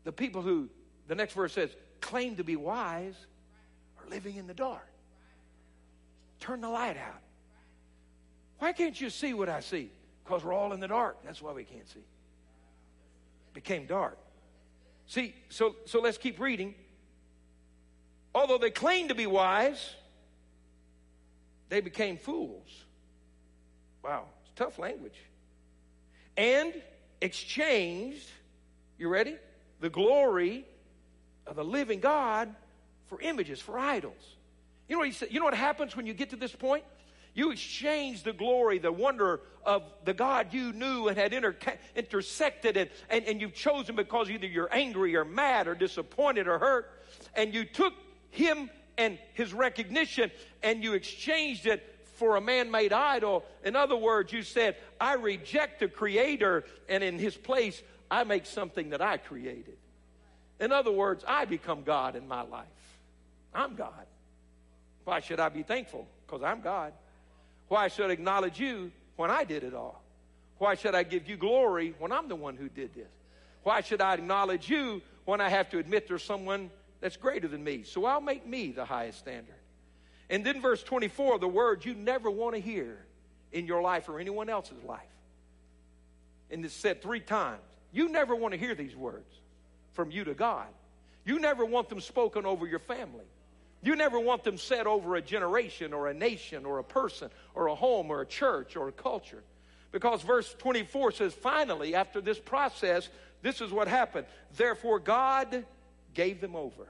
[0.03, 0.69] the people who,
[1.07, 3.15] the next verse says, claim to be wise
[3.99, 4.87] are living in the dark?
[6.39, 7.21] Turn the light out.
[8.59, 9.89] Why can't you see what I see?
[10.23, 11.17] Because we're all in the dark.
[11.25, 12.05] That's why we can't see.
[13.53, 14.19] Became dark.
[15.07, 16.75] See, so so let's keep reading.
[18.33, 19.95] Although they claimed to be wise,
[21.69, 22.67] they became fools.
[24.03, 25.19] Wow, it's tough language.
[26.37, 26.73] And
[27.21, 28.27] exchanged,
[28.97, 29.37] you ready?
[29.79, 30.65] The glory
[31.47, 32.53] of the living God
[33.07, 34.35] for images, for idols.
[34.87, 35.29] You know what he said?
[35.31, 36.83] You know what happens when you get to this point?
[37.35, 41.55] You exchanged the glory, the wonder of the God you knew and had inter-
[41.95, 46.57] intersected, and, and, and you've chosen because either you're angry or mad or disappointed or
[46.57, 46.91] hurt,
[47.35, 47.93] and you took
[48.31, 50.31] him and his recognition
[50.63, 51.83] and you exchanged it
[52.15, 53.43] for a man made idol.
[53.65, 58.45] In other words, you said, I reject the creator, and in his place, I make
[58.45, 59.75] something that I created.
[60.61, 62.67] In other words, I become God in my life.
[63.53, 64.05] I'm God.
[65.03, 66.07] Why should I be thankful?
[66.25, 66.93] Because I'm God.
[67.67, 70.01] Why should I acknowledge you when I did it all?
[70.57, 73.11] Why should I give you glory when I'm the one who did this?
[73.63, 76.69] Why should I acknowledge you when I have to admit there's someone
[77.01, 77.83] that's greater than me?
[77.83, 79.55] So I'll make me the highest standard.
[80.29, 83.05] And then verse 24, the words you never want to hear
[83.51, 85.01] in your life or anyone else's life.
[86.49, 87.61] And it's said three times.
[87.91, 89.31] You never want to hear these words
[89.93, 90.67] from you to God.
[91.25, 93.25] You never want them spoken over your family.
[93.85, 97.67] You never want them set over a generation or a nation or a person or
[97.67, 99.43] a home or a church or a culture.
[99.91, 103.07] Because verse 24 says, finally, after this process,
[103.43, 104.25] this is what happened.
[104.57, 105.65] Therefore, God
[106.15, 106.87] gave them over.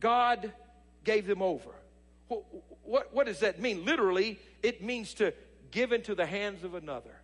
[0.00, 0.50] God
[1.04, 1.68] gave them over.
[2.28, 2.44] What,
[2.84, 3.84] what, what, does that mean?
[3.84, 5.34] Literally, it means to
[5.70, 7.20] give into the hands of another.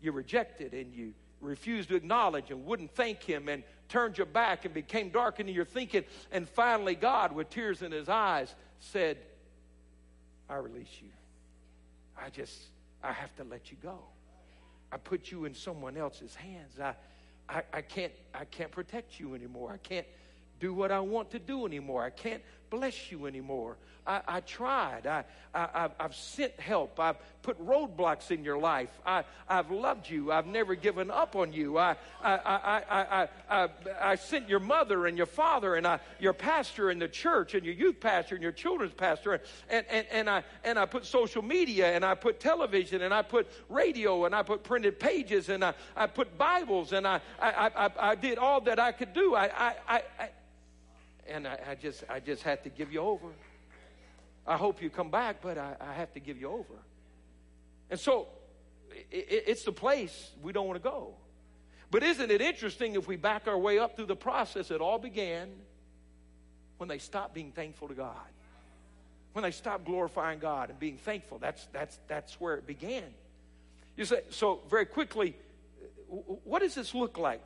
[0.00, 4.64] You rejected and you refused to acknowledge and wouldn't thank him and turned your back
[4.64, 6.04] and became darkened in your thinking.
[6.32, 9.18] And finally, God, with tears in his eyes, said,
[10.48, 11.08] I release you.
[12.20, 12.56] I just,
[13.02, 13.98] I have to let you go.
[14.92, 16.78] I put you in someone else's hands.
[16.80, 16.94] I,
[17.48, 19.72] I, I can't, I can't protect you anymore.
[19.72, 20.06] I can't
[20.60, 22.02] do what I want to do anymore.
[22.02, 23.76] I can't bless you anymore.
[24.06, 25.06] I, I tried.
[25.06, 25.24] I,
[25.54, 27.00] I, have sent help.
[27.00, 28.90] I've put roadblocks in your life.
[29.04, 30.30] I, I've loved you.
[30.30, 31.78] I've never given up on you.
[31.78, 33.68] I, I, I, I, I,
[34.00, 37.64] I, sent your mother and your father and I, your pastor in the church and
[37.64, 39.40] your youth pastor and your children's pastor.
[39.70, 43.22] And, and, and, I, and I put social media and I put television and I
[43.22, 47.70] put radio and I put printed pages and I, I put Bibles and I, I,
[47.74, 49.34] I, I did all that I could do.
[49.34, 50.02] I, I, I,
[51.28, 53.28] and I, I, just I just had to give you over.
[54.46, 56.74] I hope you come back, but I, I have to give you over.
[57.90, 58.28] And so
[59.10, 61.14] it, it's the place we don't want to go.
[61.90, 64.70] But isn't it interesting if we back our way up through the process?
[64.70, 65.50] It all began
[66.78, 68.16] when they stopped being thankful to God.
[69.32, 71.38] When they stopped glorifying God and being thankful.
[71.38, 73.04] That's, that's, that's where it began.
[73.96, 75.36] You say, so very quickly,
[76.08, 77.42] what does this look like?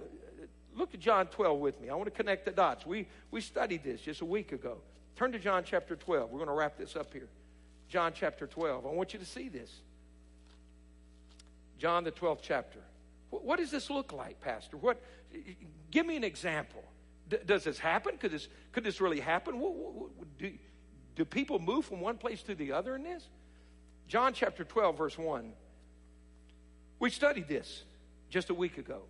[0.76, 1.90] Look at John 12 with me.
[1.90, 2.86] I want to connect the dots.
[2.86, 4.78] We, we studied this just a week ago.
[5.16, 6.30] Turn to John chapter 12.
[6.30, 7.28] We're going to wrap this up here.
[7.88, 8.86] John chapter 12.
[8.86, 9.70] I want you to see this.
[11.78, 12.78] John, the 12th chapter.
[13.30, 14.76] What does this look like, Pastor?
[14.76, 15.00] What?
[15.90, 16.84] Give me an example.
[17.28, 18.18] D- does this happen?
[18.18, 19.58] Could this, could this really happen?
[19.58, 20.52] What, what, do,
[21.16, 23.26] do people move from one place to the other in this?
[24.08, 25.52] John chapter 12, verse 1.
[26.98, 27.84] We studied this
[28.28, 29.02] just a week ago.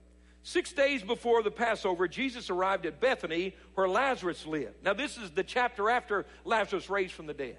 [0.42, 4.83] Six days before the Passover, Jesus arrived at Bethany where Lazarus lived.
[4.83, 7.59] Now, this is the chapter after Lazarus raised from the dead.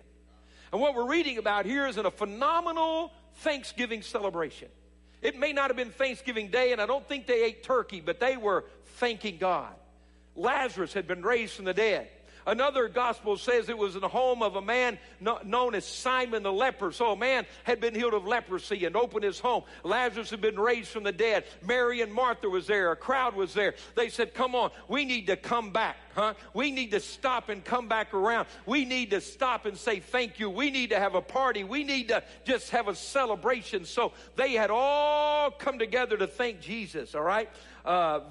[0.72, 4.70] And what we're reading about here is in a phenomenal Thanksgiving celebration.
[5.22, 8.20] It may not have been Thanksgiving Day, and I don't think they ate turkey, but
[8.20, 8.66] they were
[8.98, 9.74] thanking God.
[10.36, 12.10] Lazarus had been raised from the dead.
[12.46, 16.52] Another gospel says it was in the home of a man known as Simon the
[16.52, 16.92] leper.
[16.92, 19.64] So a man had been healed of leprosy and opened his home.
[19.84, 21.46] Lazarus had been raised from the dead.
[21.66, 22.92] Mary and Martha was there.
[22.92, 23.76] A crowd was there.
[23.96, 26.34] They said, come on, we need to come back, huh?
[26.54, 28.48] We need to stop and come back around.
[28.66, 30.50] We need to stop and say thank you.
[30.50, 31.64] We need to have a party.
[31.64, 33.86] We need to just have a celebration.
[33.86, 37.50] So they had all come together to thank Jesus, all right?
[37.86, 38.22] Uh,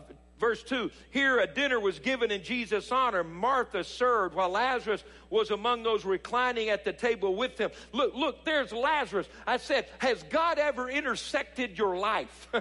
[0.41, 3.23] Verse 2 Here a dinner was given in Jesus' honor.
[3.23, 7.71] Martha served while Lazarus was among those reclining at the table with him.
[7.93, 9.29] Look, look, there's Lazarus.
[9.47, 12.49] I said, Has God ever intersected your life?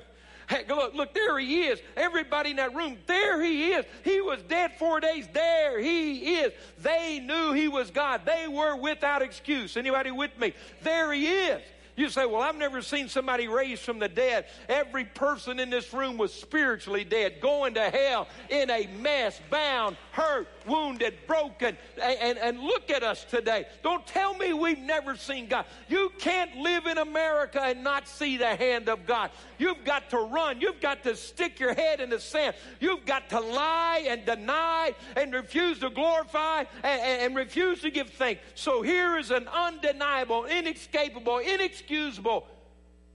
[0.50, 1.80] Hey, look, look, there he is.
[1.96, 3.86] Everybody in that room, there he is.
[4.04, 5.28] He was dead four days.
[5.32, 6.52] There he is.
[6.80, 8.22] They knew he was God.
[8.26, 9.78] They were without excuse.
[9.78, 10.56] Anybody with me?
[10.82, 11.62] There he is.
[12.00, 14.46] You say, Well, I've never seen somebody raised from the dead.
[14.70, 19.98] Every person in this room was spiritually dead, going to hell in a mess, bound,
[20.14, 21.76] hurt, wounded, broken.
[22.02, 23.66] And, and, look at us today.
[23.84, 25.66] Don't tell me we've never seen God.
[25.90, 29.32] You can't live in America and not see the hand of God.
[29.58, 30.62] You've got to run.
[30.62, 32.56] You've got to stick your head in the sand.
[32.80, 38.10] You've got to lie and deny and refuse to glorify and, and refuse to give
[38.12, 38.42] thanks.
[38.56, 42.48] So here is an undeniable, inescapable, inexcusable inexcusable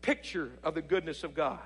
[0.03, 1.61] picture of the goodness of God.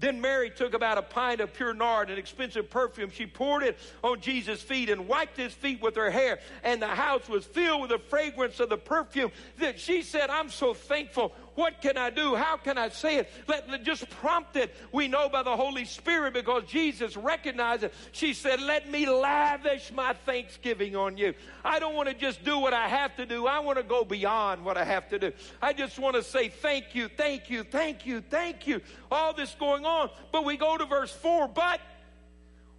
[0.00, 3.10] Then Mary took about a pint of pure nard, an expensive perfume.
[3.10, 6.38] She poured it on Jesus' feet and wiped his feet with her hair.
[6.62, 9.32] And the house was filled with the fragrance of the perfume.
[9.58, 12.36] That she said, I'm so thankful what can I do?
[12.36, 13.28] How can I say it?
[13.48, 14.72] Let, let just prompt it.
[14.92, 17.92] we know by the Holy Spirit because Jesus recognized it.
[18.12, 21.34] She said, Let me lavish my thanksgiving on you.
[21.64, 23.48] I don't want to just do what I have to do.
[23.48, 25.32] I want to go beyond what I have to do.
[25.60, 28.80] I just want to say thank you, thank you, thank you, thank you.
[29.10, 30.10] All this going on.
[30.30, 31.48] But we go to verse 4.
[31.48, 31.80] But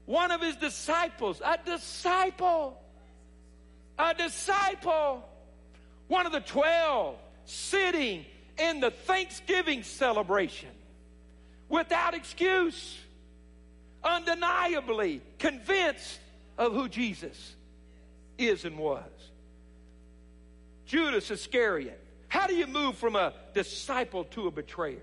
[0.05, 2.81] one of his disciples, a disciple,
[3.97, 5.27] a disciple,
[6.07, 8.23] one of the twelve, sitting
[8.59, 10.69] in the Thanksgiving celebration
[11.69, 12.97] without excuse,
[14.03, 16.19] undeniably convinced
[16.57, 17.55] of who Jesus
[18.37, 19.03] is and was.
[20.85, 21.99] Judas Iscariot.
[22.27, 24.97] How do you move from a disciple to a betrayer?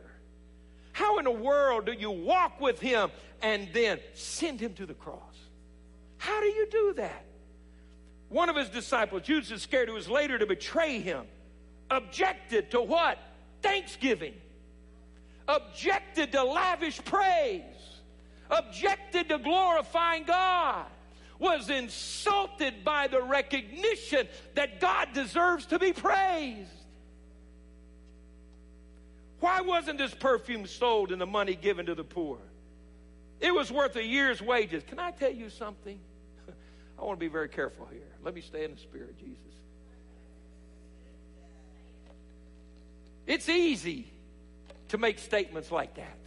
[0.92, 3.10] How in the world do you walk with him
[3.42, 5.20] and then send him to the cross?
[6.18, 7.24] How do you do that?
[8.28, 11.26] One of his disciples, Judas Iscariot, who was later to betray him,
[11.90, 13.18] objected to what?
[13.62, 14.34] Thanksgiving,
[15.48, 17.62] objected to lavish praise,
[18.50, 20.86] objected to glorifying God,
[21.38, 26.70] was insulted by the recognition that God deserves to be praised.
[29.40, 32.38] Why wasn't this perfume sold and the money given to the poor?
[33.40, 34.82] It was worth a year's wages.
[34.86, 35.98] Can I tell you something?
[36.98, 38.00] I want to be very careful here.
[38.24, 39.55] Let me stay in the spirit, Jesus.
[43.26, 44.06] It's easy
[44.88, 46.18] to make statements like that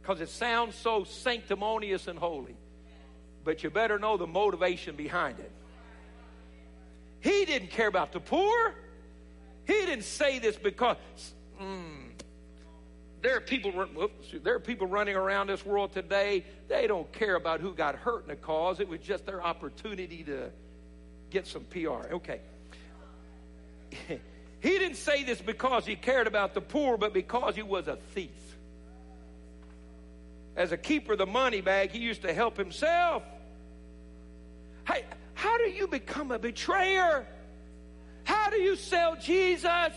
[0.00, 2.56] because it sounds so sanctimonious and holy.
[3.44, 5.50] But you better know the motivation behind it.
[7.20, 8.74] He didn't care about the poor.
[9.66, 10.96] He didn't say this because
[11.60, 12.10] mm,
[13.22, 13.72] there are people.
[14.42, 16.44] There are people running around this world today.
[16.68, 18.80] They don't care about who got hurt in the cause.
[18.80, 20.50] It was just their opportunity to
[21.30, 22.12] get some PR.
[22.12, 22.40] Okay.
[24.60, 27.96] He didn't say this because he cared about the poor, but because he was a
[28.14, 28.30] thief.
[30.54, 33.22] As a keeper of the money bag, he used to help himself.
[34.86, 35.04] Hey,
[35.34, 37.26] how do you become a betrayer?
[38.24, 39.94] How do you sell Jesus?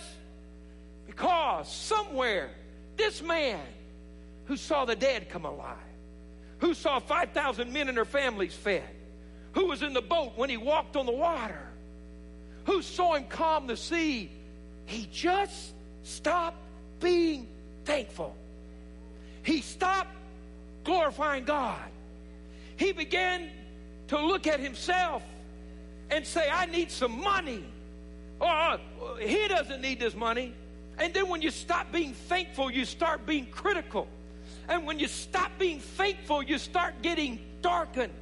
[1.06, 2.50] Because somewhere,
[2.96, 3.60] this man
[4.46, 5.78] who saw the dead come alive,
[6.60, 8.88] who saw 5,000 men and their families fed,
[9.54, 11.68] who was in the boat when he walked on the water,
[12.66, 14.32] who saw him calm the sea,
[14.86, 15.74] he just
[16.04, 16.58] stopped
[17.00, 17.48] being
[17.86, 18.36] thankful.
[19.44, 20.16] He stopped
[20.84, 21.82] glorifying God.
[22.78, 23.50] He began
[24.08, 25.24] to look at himself
[26.10, 27.64] and say, I need some money.
[28.40, 28.78] Or uh,
[29.20, 30.54] he doesn't need this money.
[30.98, 34.08] And then when you stop being thankful, you start being critical.
[34.68, 38.14] And when you stop being thankful, you start getting darkened.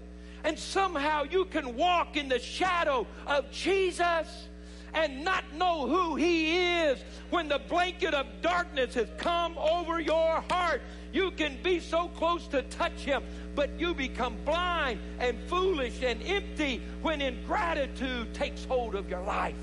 [0.44, 4.48] And somehow you can walk in the shadow of Jesus
[4.94, 10.44] and not know who He is when the blanket of darkness has come over your
[10.50, 10.82] heart.
[11.14, 13.24] You can be so close to touch Him,
[13.56, 19.56] but you become blind and foolish and empty when ingratitude takes hold of your life.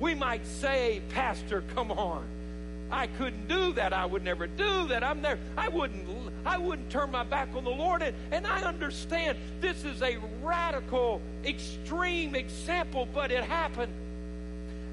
[0.00, 2.24] We might say, Pastor, come on.
[2.92, 3.94] I couldn't do that.
[3.94, 5.02] I would never do that.
[5.02, 5.38] I'm there.
[5.56, 6.06] I wouldn't
[6.44, 8.02] I wouldn't turn my back on the Lord.
[8.02, 13.92] And, and I understand this is a radical, extreme example, but it happened.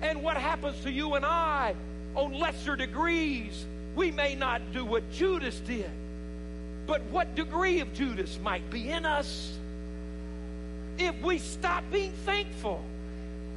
[0.01, 1.75] And what happens to you and I
[2.15, 5.89] on lesser degrees, we may not do what Judas did.
[6.87, 9.57] But what degree of Judas might be in us
[10.97, 12.83] if we stop being thankful?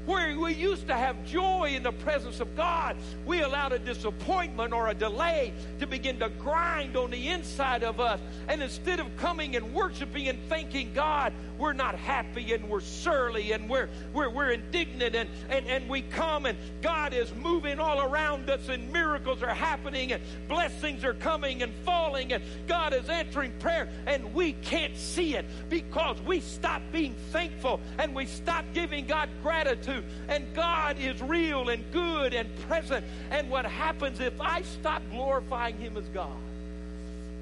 [0.05, 4.73] Where we used to have joy in the presence of God, we allowed a disappointment
[4.73, 8.19] or a delay to begin to grind on the inside of us.
[8.49, 13.53] And instead of coming and worshiping and thanking God, we're not happy and we're surly
[13.53, 18.01] and we're, we're, we're indignant and, and, and we come and God is moving all
[18.03, 23.09] around us and miracles are happening and blessings are coming and falling and God is
[23.09, 28.65] answering prayer and we can't see it because we stop being thankful and we stop
[28.75, 29.92] giving God gratitude
[30.29, 33.05] and God is real and good and present.
[33.31, 36.37] And what happens if I stop glorifying Him as God?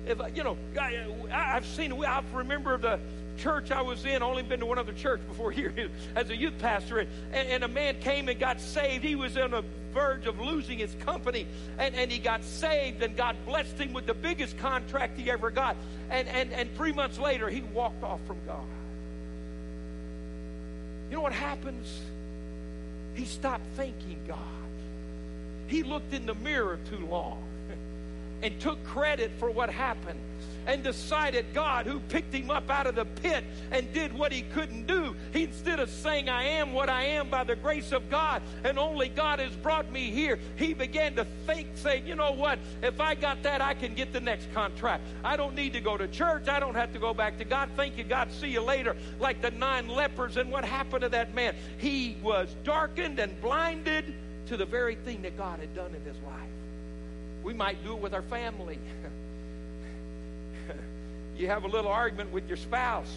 [0.07, 1.93] If you know, I, I've seen.
[2.05, 2.99] I remember the
[3.39, 5.73] church I was in, only been to one other church before here
[6.15, 9.05] as a youth pastor, and, and, a man came and got saved.
[9.05, 11.47] He was on the verge of losing his company,
[11.79, 15.51] and, and he got saved, and God blessed him with the biggest contract he ever
[15.51, 15.77] got.
[16.11, 18.65] And, and, and three months later, he walked off from God.
[21.11, 22.01] You know what happens?
[23.15, 24.39] He stopped thanking God.
[25.67, 27.43] He looked in the mirror too long
[28.43, 30.21] and took credit for what happened
[30.71, 33.43] and decided God, who picked him up out of the pit
[33.73, 37.29] and did what he couldn't do, he, instead of saying, I am what I am
[37.29, 41.25] by the grace of God, and only God has brought me here, he began to
[41.45, 42.61] think, saying, You know what?
[42.85, 45.03] If I got that, I can get the next contract.
[45.25, 46.47] I don't need to go to church.
[46.47, 47.69] I don't have to go back to God.
[47.75, 48.31] Thank you, God.
[48.31, 48.97] See you later.
[49.19, 50.37] Like the nine lepers.
[50.37, 51.57] And what happened to that man?
[51.79, 54.15] He was darkened and blinded
[54.47, 56.49] to the very thing that God had done in his life.
[57.43, 58.79] We might do it with our family.
[61.41, 63.11] you have a little argument with your spouse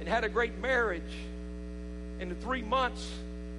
[0.00, 1.02] and had a great marriage,
[2.18, 3.08] and the three months,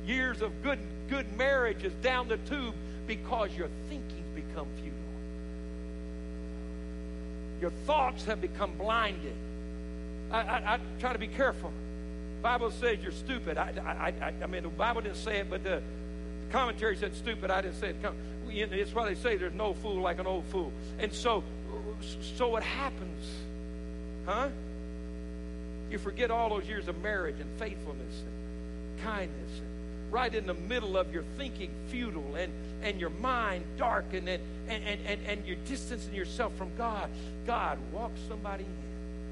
[0.05, 2.73] years of good good marriage is down the tube
[3.07, 4.91] because your thinking's become futile.
[7.61, 9.35] Your thoughts have become blinded.
[10.31, 11.71] I, I, I try to be careful.
[12.37, 13.57] The Bible says you're stupid.
[13.57, 15.81] I, I, I, mean, the Bible didn't say it, but the
[16.51, 17.51] commentary said stupid.
[17.51, 17.95] I didn't say it.
[18.49, 20.73] It's why they say there's no fool like an old fool.
[20.99, 21.43] And so,
[22.37, 23.23] so what happens
[24.25, 24.49] Huh?
[25.91, 29.59] You forget all those years of marriage and faithfulness and kindness.
[29.59, 32.51] And right in the middle of your thinking futile and,
[32.83, 37.09] and your mind darkened and, and, and, and, and you're distancing yourself from God.
[37.45, 38.69] God walks somebody in.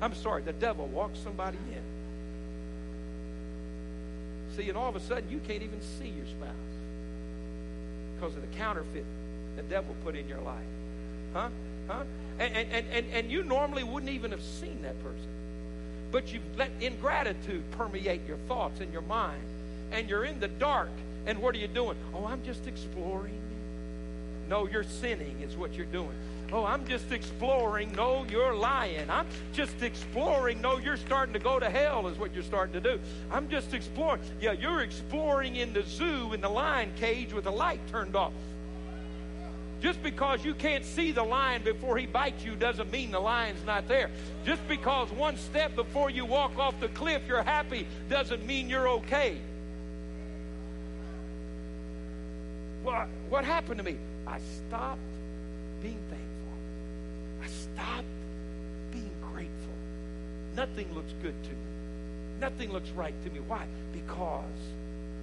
[0.02, 1.82] I'm sorry, the devil walks somebody in.
[4.56, 6.56] See, and all of a sudden you can't even see your spouse
[8.16, 9.06] because of the counterfeit
[9.56, 10.58] the devil put in your life.
[11.34, 11.50] Huh?
[11.88, 12.04] Huh?
[12.42, 15.28] And, and, and, and you normally wouldn't even have seen that person.
[16.12, 19.44] But you've let ingratitude permeate your thoughts and your mind.
[19.92, 20.90] And you're in the dark.
[21.28, 21.98] And what are you doing?
[22.16, 23.40] Oh, I'm just exploring.
[24.50, 26.12] No, you're sinning, is what you're doing.
[26.52, 27.94] Oh, I'm just exploring.
[27.94, 29.10] No, you're lying.
[29.10, 30.62] I'm just exploring.
[30.62, 33.00] No, you're starting to go to hell, is what you're starting to do.
[33.32, 34.22] I'm just exploring.
[34.42, 38.34] Yeah, you're exploring in the zoo in the lion cage with the light turned off.
[39.82, 43.66] Just because you can't see the lion before he bites you doesn't mean the lion's
[43.66, 44.12] not there.
[44.46, 48.88] Just because one step before you walk off the cliff you're happy doesn't mean you're
[48.88, 49.40] okay.
[52.84, 53.98] What, what happened to me?
[54.28, 55.00] I stopped
[55.82, 56.28] being thankful.
[57.44, 58.08] I stopped
[58.92, 59.74] being grateful.
[60.56, 61.56] Nothing looks good to me.
[62.40, 63.40] Nothing looks right to me.
[63.48, 63.66] Why?
[63.94, 64.44] Because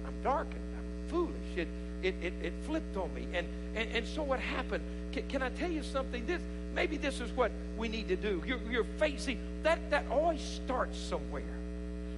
[0.05, 0.61] I'm darkened.
[0.77, 1.57] I'm foolish.
[1.57, 1.67] It,
[2.03, 3.27] it, it, it flipped on me.
[3.33, 4.83] And, and, and so what happened?
[5.11, 6.25] Can, can, I tell you something?
[6.25, 6.41] This
[6.73, 8.41] maybe this is what we need to do.
[8.45, 11.43] You're, you're facing that that always starts somewhere.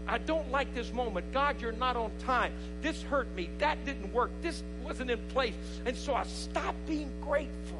[0.07, 1.31] I don't like this moment.
[1.31, 2.51] God, you're not on time.
[2.81, 3.49] This hurt me.
[3.59, 4.31] That didn't work.
[4.41, 5.53] This wasn't in place.
[5.85, 7.79] And so I stopped being grateful.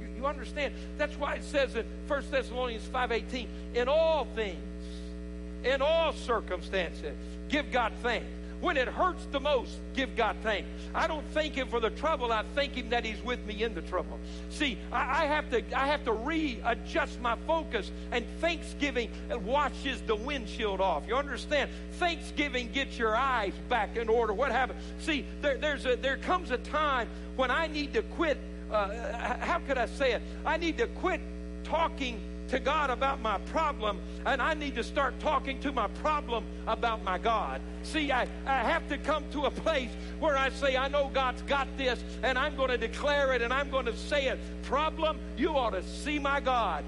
[0.00, 0.74] You, you understand?
[0.98, 4.58] That's why it says in 1 Thessalonians 5.18, in all things,
[5.62, 7.14] In all circumstances,
[7.48, 8.26] give God thanks.
[8.60, 10.68] When it hurts the most, give God thanks.
[10.94, 12.30] I don't thank Him for the trouble.
[12.30, 14.18] I thank Him that He's with me in the trouble.
[14.50, 19.10] See, I, I have to I have to readjust my focus, and Thanksgiving
[19.44, 21.04] washes the windshield off.
[21.08, 21.70] You understand?
[21.92, 24.32] Thanksgiving gets your eyes back in order.
[24.32, 24.78] What happened?
[25.00, 28.38] See, there, there's a, there comes a time when I need to quit.
[28.70, 28.88] Uh,
[29.40, 30.22] how could I say it?
[30.46, 31.20] I need to quit
[31.64, 32.20] talking
[32.50, 37.04] to God about my problem, and I need to start talking to my problem about
[37.04, 37.60] my God.
[37.82, 41.42] See, I, I have to come to a place where I say, I know God's
[41.42, 44.38] got this, and I'm going to declare it, and I'm going to say it.
[44.62, 46.84] Problem, you ought to see my God.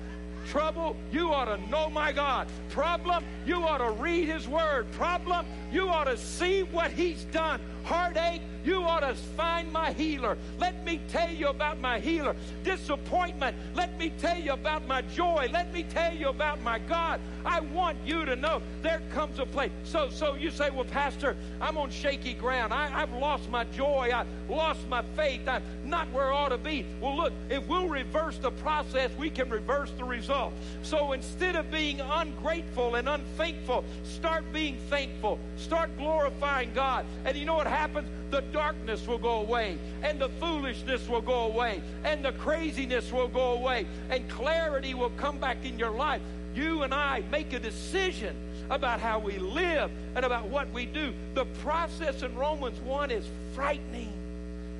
[0.49, 2.49] Trouble, you ought to know my God.
[2.71, 4.91] Problem, you ought to read His Word.
[4.91, 7.61] Problem, you ought to see what He's done.
[7.85, 10.39] Heartache, you ought to find my healer.
[10.59, 12.37] Let me tell you about my healer.
[12.63, 15.49] Disappointment, let me tell you about my joy.
[15.53, 17.21] Let me tell you about my God.
[17.45, 19.73] I want you to know there comes a place.
[19.83, 22.73] So, so you say, well, Pastor, I'm on shaky ground.
[22.73, 24.11] I, have lost my joy.
[24.15, 25.49] I lost my faith.
[25.49, 26.87] I'm not where I ought to be.
[27.01, 30.53] Well, look, if we'll reverse the process, we can reverse the result.
[30.83, 35.41] So instead of being ungrateful and unthankful, start being thankful.
[35.63, 37.05] Start glorifying God.
[37.25, 38.09] And you know what happens?
[38.33, 43.29] the darkness will go away, and the foolishness will go away, and the craziness will
[43.29, 46.23] go away, and clarity will come back in your life.
[46.55, 48.35] You and I make a decision
[48.71, 51.13] about how we live and about what we do.
[51.35, 54.13] The process in Romans 1 is frightening.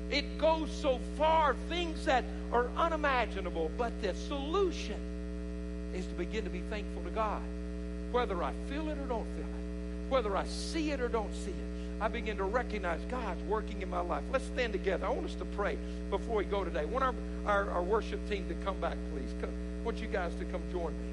[0.09, 4.99] It goes so far, things that are unimaginable, but the solution
[5.93, 7.41] is to begin to be thankful to God.
[8.11, 9.62] Whether I feel it or don't feel it,
[10.13, 13.89] whether I see it or don't see it, I begin to recognize God's working in
[13.89, 14.23] my life.
[14.31, 15.07] Let's stand together.
[15.07, 15.75] I want us to pray
[16.11, 16.81] before we go today.
[16.81, 17.15] I want our,
[17.47, 19.33] our, our worship team to come back, please.
[19.41, 21.09] Come, I want you guys to come join me.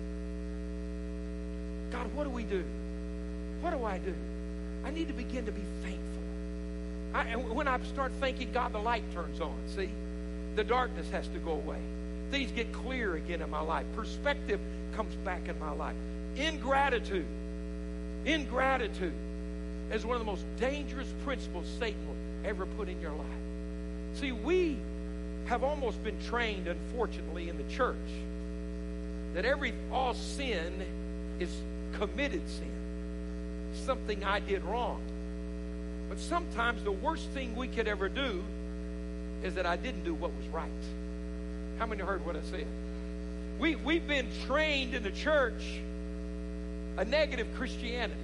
[1.90, 2.62] God, what do we do?
[3.62, 4.14] What do I do?
[4.84, 6.05] I need to begin to be thankful.
[7.14, 9.57] I, when I start thanking God, the light turns on.
[9.74, 9.88] See?
[10.57, 11.78] The darkness has to go away.
[12.30, 13.86] Things get clear again in my life.
[13.96, 14.61] Perspective
[14.94, 15.96] comes back in my life.
[16.36, 17.26] Ingratitude.
[18.25, 19.14] Ingratitude
[19.93, 23.27] is one of the most dangerous principles Satan will ever put in your life.
[24.14, 24.77] See, we
[25.47, 27.97] have almost been trained, unfortunately, in the church
[29.35, 30.85] that every all sin
[31.39, 31.51] is
[31.93, 32.71] committed sin,
[33.87, 35.01] something I did wrong.
[36.09, 38.43] But sometimes the worst thing we could ever do
[39.43, 40.68] is that I didn't do what was right.
[41.79, 42.66] How many heard what I said?
[43.59, 45.81] We, we've been trained in the church
[47.01, 48.20] a negative Christianity.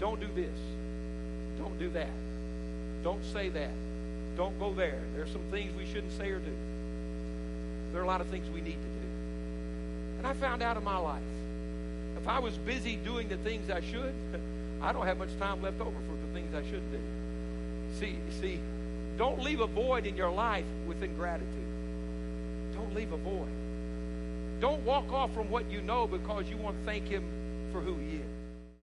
[0.00, 0.58] Don't do this.
[1.58, 2.08] Don't do that.
[3.04, 3.70] Don't say that.
[4.38, 5.02] Don't go there.
[5.14, 6.56] There's some things we shouldn't say or do.
[7.92, 9.06] There are a lot of things we need to do.
[10.18, 11.20] And I found out in my life,
[12.16, 14.14] if I was busy doing the things I should,
[14.82, 17.00] I don't have much time left over for the things I shouldn't do.
[18.00, 18.60] See, see,
[19.18, 21.48] don't leave a void in your life with ingratitude.
[22.74, 23.52] Don't leave a void.
[24.58, 27.22] Don't walk off from what you know because you want to thank Him
[27.76, 28.35] for who He is.